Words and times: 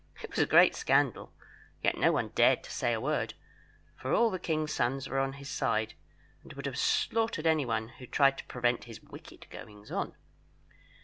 It 0.23 0.31
was 0.31 0.39
a 0.39 0.47
great 0.47 0.73
scandal, 0.75 1.31
yet 1.83 1.95
no 1.95 2.11
one 2.11 2.29
dared 2.29 2.63
to 2.63 2.71
say 2.71 2.91
a 2.91 2.99
word, 2.99 3.35
for 3.95 4.15
all 4.15 4.31
the 4.31 4.39
king's 4.39 4.73
sons 4.73 5.07
were 5.07 5.19
on 5.19 5.33
his 5.33 5.47
side, 5.47 5.93
and 6.41 6.53
would 6.53 6.65
have 6.65 6.79
slaughtered 6.79 7.45
anyone 7.45 7.89
who 7.89 8.07
tried 8.07 8.39
to 8.39 8.45
prevent 8.45 8.85
his 8.85 9.03
wicked 9.03 9.45
goings 9.51 9.91
on. 9.91 10.15